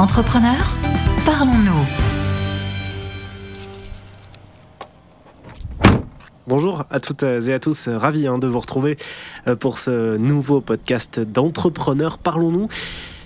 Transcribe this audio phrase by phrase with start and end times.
[0.00, 0.74] Entrepreneurs,
[1.26, 1.86] parlons-nous.
[6.46, 8.96] Bonjour à toutes et à tous, ravi hein, de vous retrouver
[9.46, 12.68] euh, pour ce nouveau podcast d'entrepreneurs Parlons-nous.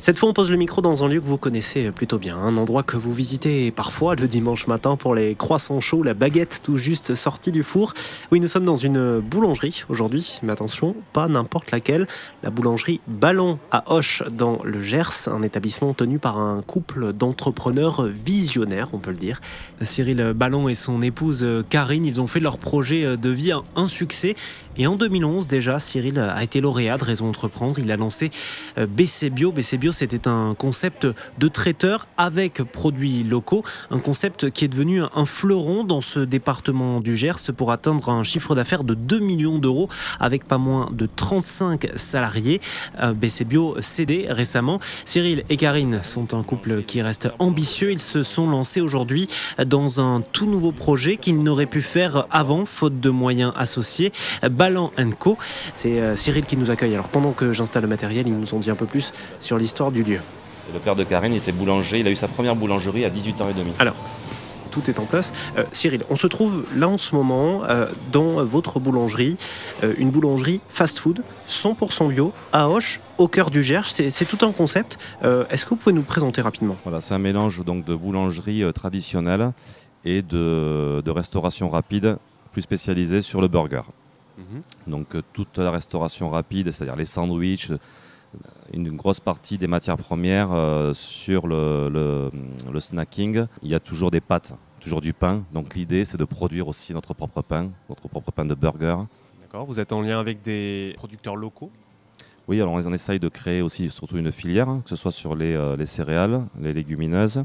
[0.05, 2.59] Cette fois, on pose le micro dans un lieu que vous connaissez plutôt bien, un
[2.59, 6.77] endroit que vous visitez parfois le dimanche matin pour les croissants chauds, la baguette tout
[6.77, 7.95] juste sortie du four.
[8.31, 12.07] Oui, nous sommes dans une boulangerie aujourd'hui, mais attention, pas n'importe laquelle,
[12.43, 18.03] la boulangerie Ballon à Hoche dans le Gers, un établissement tenu par un couple d'entrepreneurs
[18.03, 19.41] visionnaires, on peut le dire.
[19.81, 24.37] Cyril Ballon et son épouse Karine, ils ont fait leur projet de vie un succès.
[24.77, 27.79] Et en 2011 déjà, Cyril a été lauréat de Raison Entreprendre.
[27.79, 28.29] Il a lancé
[28.77, 29.53] BC Bio.
[29.53, 31.07] BC Bio, c'était un concept
[31.39, 37.01] de traiteur avec produits locaux, un concept qui est devenu un fleuron dans ce département
[37.01, 39.89] du Gers pour atteindre un chiffre d'affaires de 2 millions d'euros
[40.21, 42.61] avec pas moins de 35 salariés.
[43.15, 44.81] BC Bio cédé récemment.
[45.05, 47.93] Cyril et Karine sont un couple qui reste ambitieux.
[47.93, 49.29] Ils se sont lancés aujourd'hui
[49.65, 54.13] dans un tout nouveau projet qu'ils n'auraient pu faire avant, faute de moyens associés.
[54.51, 55.37] Ballant Co.
[55.75, 56.95] C'est euh, Cyril qui nous accueille.
[56.95, 59.84] Alors pendant que j'installe le matériel, ils nous ont dit un peu plus sur l'histoire
[59.91, 60.21] du lieu.
[60.73, 63.53] Le père de Karine était boulanger, il a eu sa première boulangerie à 18h30.
[63.79, 63.95] Alors,
[64.71, 65.33] tout est en place.
[65.57, 69.37] Euh, Cyril, on se trouve là en ce moment euh, dans votre boulangerie,
[69.85, 73.87] euh, une boulangerie fast-food 100% bio à Hoche, au cœur du Gers.
[73.87, 74.99] C'est tout un concept.
[75.23, 76.77] Euh, Est-ce que vous pouvez nous présenter rapidement?
[76.83, 79.53] Voilà, c'est un mélange donc de boulangerie euh, traditionnelle
[80.05, 82.17] et de, de restauration rapide,
[82.53, 83.83] plus spécialisée sur le burger.
[84.89, 87.71] Donc euh, toute la restauration rapide, c'est-à-dire les sandwichs,
[88.73, 92.31] une grosse partie des matières premières euh, sur le, le-
[92.73, 93.47] le snacking.
[93.63, 95.43] Il y a toujours des pâtes, toujours du pain.
[95.53, 98.97] Donc l'idée, c'est de produire aussi notre propre pain, notre propre pain de burger.
[99.41, 99.67] D'accord.
[99.67, 101.71] Vous êtes en lien avec des producteurs locaux?
[102.47, 105.35] Oui, alors on essaye de créer aussi surtout une filière, hein, que ce soit sur
[105.35, 107.43] les, euh, les céréales, les légumineuses,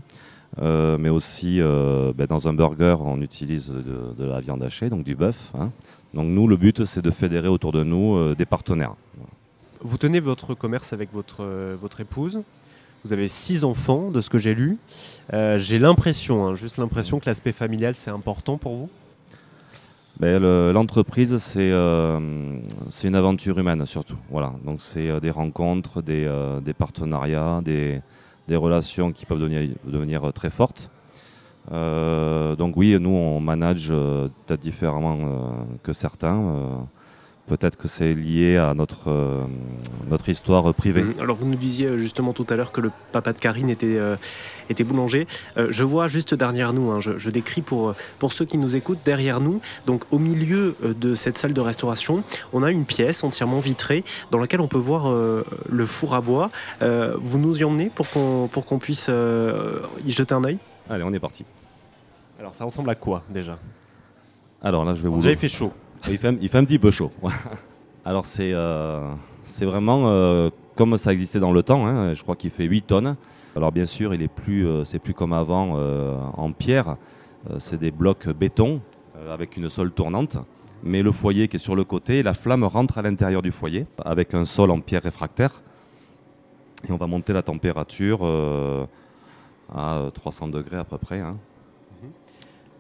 [0.62, 4.90] euh, mais aussi euh, ben, dans un burger, on utilise de, de la viande hachée,
[4.90, 5.52] donc du bœuf.
[5.58, 5.72] hein.
[6.14, 8.96] Donc nous, le but, c'est de fédérer autour de nous des partenaires.
[9.82, 12.42] Vous tenez votre commerce avec votre, euh, votre épouse.
[13.06, 14.78] Vous avez six enfants, de ce que j'ai lu.
[15.34, 18.90] Euh, j'ai l'impression, hein, juste l'impression que l'aspect familial, c'est important pour vous?
[20.20, 22.60] Ben, le- L'entreprise, c'est euh,
[22.90, 24.18] c'est une aventure humaine surtout.
[24.30, 24.52] Voilà.
[24.66, 26.30] Donc c'est des rencontres, des,
[26.62, 28.02] des partenariats, des,
[28.50, 30.90] des relations qui peuvent devenir, devenir très fortes.
[31.72, 33.90] Donc oui, nous on manage
[34.46, 36.86] peut-être différemment que certains.
[37.50, 39.44] Peut-être que c'est lié à notre, euh,
[40.10, 41.04] notre histoire privée.
[41.04, 41.16] Mhm.
[41.20, 43.98] Alors vous nous disiez euh, justement tout à l'heure que le papa de Karine était,
[43.98, 44.16] euh,
[44.70, 45.28] était boulanger.
[45.58, 48.76] Euh, je vois juste derrière nous, hein, je, je décris pour, pour ceux qui nous
[48.76, 52.24] écoutent, derrière nous, donc au milieu de cette salle de restauration,
[52.54, 56.22] on a une pièce entièrement vitrée dans laquelle on peut voir euh, le four à
[56.22, 56.50] bois.
[56.82, 60.58] Euh, vous nous y emmenez pour qu'on pour qu'on puisse euh, y jeter un œil?
[60.90, 61.46] Allez, on est parti.
[62.40, 63.58] Alors ça ressemble à quoi déjà?
[64.62, 65.72] Alors là, je vais vous Déjà il fait chaud.
[66.08, 67.12] Il fait, un- petit peu chaud.
[68.06, 69.12] Alors c'est euh,
[69.62, 71.86] vraiment euh, comme ça existait dans le temps.
[71.86, 72.14] hein.
[72.14, 73.16] Je crois qu'il fait 8 tonnes.
[73.56, 75.78] Alors bien sûr, il plus, euh, c'est plus comme avant
[76.38, 76.96] en pierre.
[77.58, 78.82] C'est des blocs béton
[79.30, 80.38] avec une sole tournante.
[80.84, 83.86] Mais le foyer qui est sur le côté, la flamme rentre à l'intérieur du foyer
[84.06, 85.62] avec un sol en pierre réfractaire.
[86.88, 88.20] Et on va monter la température
[89.74, 91.20] à 300 degrés à peu près.
[91.20, 91.38] hein.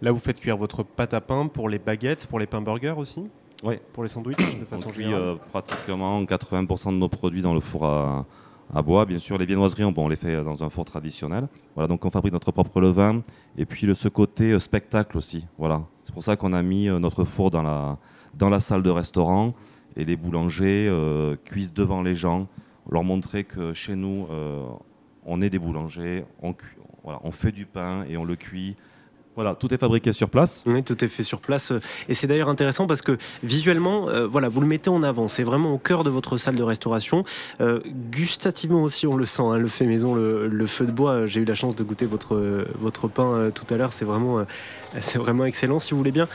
[0.02, 2.96] Là vous faites cuire votre pâte à pain pour les baguettes, pour les pains burgers
[2.98, 3.24] aussi
[3.64, 3.76] Oui.
[3.94, 7.54] Pour les sandwichs de On façon cuit générale euh, pratiquement 80% de nos produits dans
[7.54, 8.26] le four à,
[8.74, 9.06] à bois.
[9.06, 11.48] Bien sûr, les viennoiseries, on, bon, on les fait dans un four traditionnel.
[11.76, 13.22] Voilà, donc on fabrique notre propre levain.
[13.58, 15.46] Et puis le, ce côté euh, spectacle aussi.
[15.58, 15.84] Voilà.
[16.04, 17.98] C'est pour ça qu'on a mis euh, notre four dans la,
[18.34, 19.54] dans la salle de restaurant.
[19.96, 22.48] Et les boulangers euh, cuisent devant les gens.
[22.90, 24.64] Leur montrer que chez nous, euh,
[25.26, 26.24] on est des boulangers.
[26.42, 26.56] On,
[27.04, 28.76] voilà, on fait du pain et on le cuit.
[29.36, 30.64] Voilà, tout est fabriqué sur place.
[30.66, 31.72] Oui, tout est fait sur place.
[32.10, 35.28] Et c'est d'ailleurs intéressant parce que visuellement, euh, voilà, vous le mettez en avant.
[35.28, 37.24] C'est vraiment au cœur de votre salle de restauration.
[37.62, 37.80] Euh,
[38.12, 41.26] gustativement aussi, on le sent, hein, le fait maison, le, feu de bois.
[41.26, 43.94] J'ai eu la chance de goûter votre, votre pain euh, tout à l'heure.
[43.94, 44.46] C'est vraiment,
[45.16, 45.80] vraiment excellent.
[45.80, 46.28] Si vous voulez bien,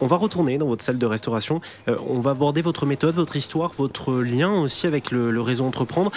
[0.00, 1.60] on va retourner dans votre salle de restauration.
[1.86, 6.10] On va aborder votre méthode, votre histoire, votre lien aussi avec le, réseau Entreprendre.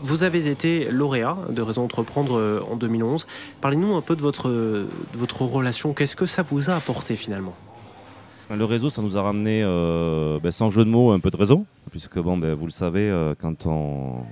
[0.00, 3.26] Vous avez été lauréat de réseau Entreprendre en 2011.
[3.60, 5.69] Parlez-nous un peu de votre, de votre relation.
[5.70, 7.54] Qu'est-ce que ça vous a apporté finalement?
[8.50, 11.36] Le réseau, ça nous a ramené, euh, ben, sans jeu de mots, un peu de
[11.36, 14.24] réseau, puisque bon, ben, vous le savez, euh, quand on,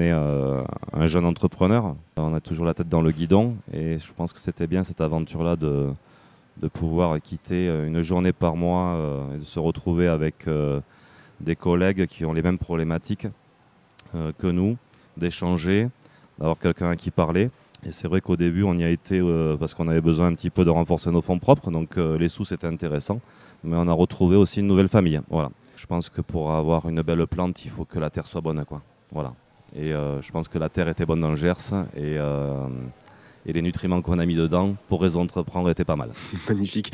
[0.00, 4.12] est euh, un jeune entrepreneur, on a toujours la tête dans le guidon, et je
[4.12, 5.92] pense que c'était bien cette aventure-là de,
[6.60, 8.98] de pouvoir quitter une journée par mois
[9.36, 10.46] et de se retrouver avec
[11.40, 13.28] des collègues qui ont les mêmes problématiques
[14.12, 14.76] que nous,
[15.16, 15.88] d'échanger,
[16.40, 17.48] d'avoir quelqu'un à qui parler.
[17.86, 20.34] Et c'est vrai qu'au début, on y a été euh, parce qu'on avait besoin un
[20.34, 23.20] petit peu de renforcer nos fonds propres, donc euh, les sous c'était intéressant.
[23.62, 25.20] Mais on a retrouvé aussi une nouvelle famille.
[25.28, 25.50] Voilà.
[25.76, 28.64] Je pense que pour avoir une belle plante, il faut que la terre soit bonne,
[28.64, 28.82] quoi.
[29.12, 29.34] Voilà.
[29.76, 32.18] Et euh, je pense que la terre était bonne dans le Gers et,
[33.52, 36.10] les nutriments qu'on a mis dedans pour raison d'entreprendre étaient pas mal.
[36.48, 36.92] Magnifique.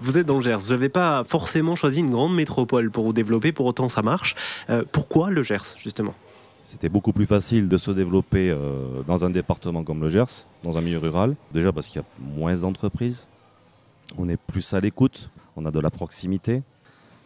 [0.00, 0.58] vous êtes dans le Gers.
[0.58, 4.36] Vous n'avez pas forcément choisi une grande métropole pour vous développer, pour autant ça marche.
[4.92, 6.14] pourquoi le Gers, justement?
[6.68, 10.76] C'était beaucoup plus facile de se développer euh, dans un département comme le Gers, dans
[10.76, 11.34] un milieu rural.
[11.54, 12.06] Déjà parce qu'il y a
[12.36, 13.26] moins d'entreprises,
[14.18, 16.62] on est plus à l'écoute, on a de la proximité.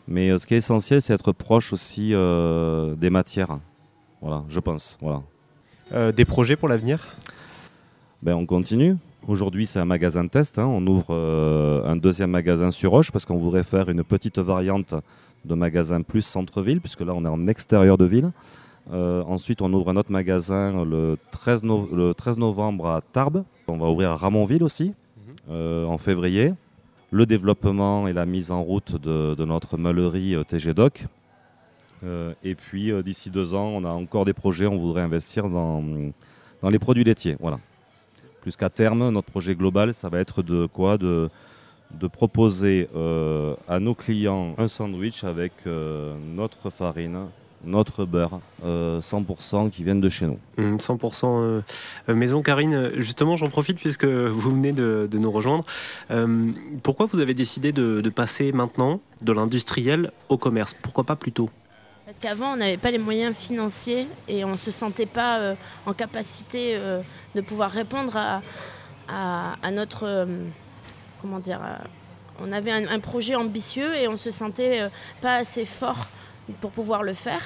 [0.06, 3.58] Mais euh, ce qui est essentiel, c'est être proche aussi euh, des matières.
[4.20, 4.96] Voilà, je pense.
[5.00, 6.12] Voilà.
[6.12, 7.00] des projets pour l'avenir?
[8.22, 8.96] Ben, On continue.
[9.26, 10.60] Aujourd'hui, c'est un magasin test.
[10.60, 10.66] Hein.
[10.66, 11.12] On ouvre
[11.84, 14.94] un deuxième magasin sur Roche parce qu'on voudrait faire une petite variante
[15.44, 18.30] de magasin plus centre-ville, puisque là, on est en extérieur de ville.
[18.90, 21.62] Euh, ensuite, on ouvre un autre magasin le 13,
[22.36, 23.44] novembre à Tarbes.
[23.68, 25.34] On va ouvrir à Ramonville aussi, mhm.
[25.50, 26.52] euh, en février.
[27.10, 31.06] Le développement et la mise en route de, notre meulerie euh, TG Doc.
[32.42, 34.66] et puis, d'ici deux ans, on a encore des projets.
[34.66, 35.82] On voudrait investir dans,
[36.60, 37.36] dans les produits laitiers.
[37.38, 37.60] Voilà.
[38.40, 40.98] Plus qu'à terme, notre projet global, ça va être de quoi?
[40.98, 41.30] De,
[41.92, 42.88] de proposer
[43.68, 47.28] à nos clients un sandwich avec notre farine,
[47.64, 50.38] notre beurre 100% euh, qui viennent de chez nous.
[50.58, 51.60] 100% mmh, euh,
[52.08, 52.42] euh, maison.
[52.42, 55.64] Karine, justement, j'en profite puisque vous venez de, nous rejoindre.
[56.82, 60.74] pourquoi vous avez décidé de, passer maintenant de l'industriel au commerce?
[60.74, 61.48] Pourquoi pas plus tôt?
[62.04, 65.54] Parce qu'avant, on n'avait pas les moyens financiers et on ne se sentait pas
[65.86, 66.78] en capacité
[67.34, 68.16] de pouvoir répondre
[69.08, 70.26] à, notre.
[71.20, 71.60] comment dire
[72.40, 74.88] On avait un, un, projet ambitieux et on ne se sentait
[75.20, 76.08] pas assez fort
[76.60, 77.42] pour pouvoir le faire.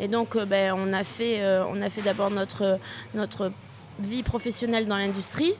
[0.00, 2.78] Et donc, euh, ben, on a fait, euh, fait d'abord notre,
[3.14, 3.52] notre
[4.00, 5.54] vie professionnelle dans l'industrie.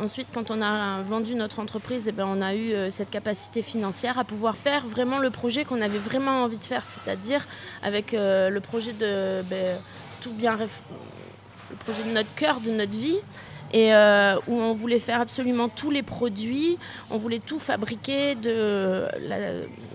[0.00, 3.60] Ensuite, quand on a vendu notre entreprise, eh ben, on a eu euh, cette capacité
[3.60, 7.46] financière à pouvoir faire vraiment le projet qu'on avait vraiment envie de faire, c'est-à-dire
[7.82, 9.78] avec le projet de ben,
[10.20, 13.18] tout bien, le projet de notre cœur, de notre vie,
[13.74, 13.90] et
[14.48, 16.78] où on voulait faire absolument tous les produits,
[17.10, 19.06] on voulait tout fabriquer de,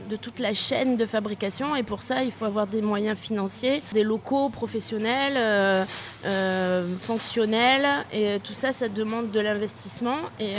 [0.07, 1.75] de toute la chaîne de fabrication.
[1.75, 5.86] Et pour ça il faut avoir des moyens financiers, des locaux professionnels, euh,
[6.25, 7.88] euh, fonctionnels.
[8.12, 10.18] Et tout ça ça demande de l'investissement.
[10.39, 10.54] Et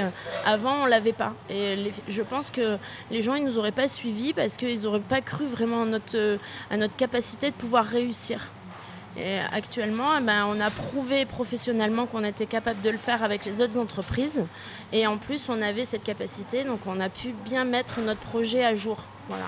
[0.45, 1.33] avant on l'avait pas.
[1.51, 2.77] Et je pense que
[3.11, 6.39] les gens ils nous auraient pas suivis parce qu'ils n'auraient pas cru vraiment notre,
[6.71, 8.49] à notre capacité de pouvoir réussir.
[9.21, 13.45] Et actuellement, eh ben, on a prouvé professionnellement qu'on était capable de le faire avec
[13.45, 14.45] les autres entreprises.
[14.93, 18.65] Et en plus, on avait cette capacité, donc on a pu bien mettre notre projet
[18.65, 18.99] à jour.
[19.29, 19.47] Voilà.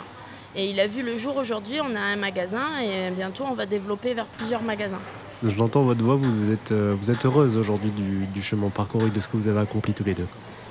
[0.56, 3.67] Et il a vu le jour aujourd'hui, on a un magasin et bientôt on va
[3.67, 4.99] développer vers plusieurs magasins.
[5.44, 9.20] Je l'entends votre voix, vous êtes, euh, vous êtes heureuse aujourd'hui du, chemin parcouru, de
[9.20, 10.26] ce que vous avez accompli tous les deux.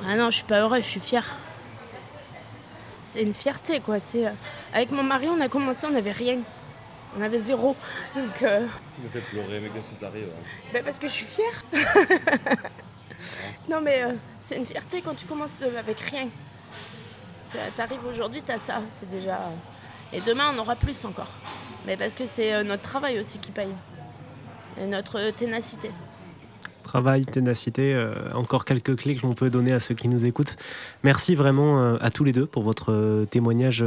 [0.06, 1.38] Ah non, je suis pas heureuse, je suis fière.
[3.04, 4.00] C'est une fierté quoi.
[4.00, 4.32] C'est euh,
[4.74, 6.40] avec mon mari, on a commencé, on n'avait rien.
[7.18, 7.76] On avait zéro.
[8.16, 10.44] Donc, euh, Tu me fais pleurer, mais qu'est-ce qui t'arrive hein?
[10.74, 11.64] Ben Parce que je suis fière.
[13.70, 16.28] non, mais euh, c'est une fierté quand tu commences avec rien.
[17.52, 18.82] Tu arrives aujourd'hui, tu as ça.
[18.90, 19.36] C'est déjà.
[19.38, 21.32] Euh, et demain, on aura plus encore.
[21.86, 23.74] Mais parce que c'est notre travail aussi qui paye.
[24.80, 25.92] Et notre ténacité
[26.82, 30.56] travail, ténacité, euh, encore quelques clés que l'on peut donner à ceux qui nous écoutent.
[31.04, 33.86] Merci vraiment euh, à tous les deux pour votre euh, témoignage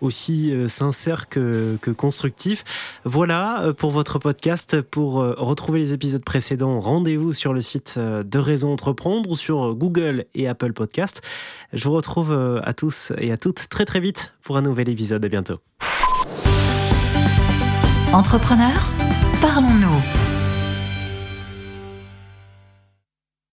[0.00, 2.64] aussi sincère que, constructif.
[3.04, 4.80] Voilà pour votre podcast.
[4.80, 10.24] Pour retrouver les épisodes précédents, rendez-vous sur le site de Raison Entreprendre ou sur Google
[10.34, 11.22] et Apple Podcast.
[11.72, 15.24] Je vous retrouve à tous et à toutes très très vite pour un nouvel épisode.
[15.24, 15.58] À bientôt.
[18.12, 18.90] Entrepreneur,
[19.40, 20.17] parlons-nous.